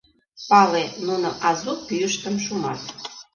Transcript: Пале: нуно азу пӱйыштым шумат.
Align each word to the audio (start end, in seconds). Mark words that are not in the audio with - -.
Пале: 0.49 0.83
нуно 1.07 1.29
азу 1.49 1.73
пӱйыштым 1.87 2.35
шумат. 2.45 2.79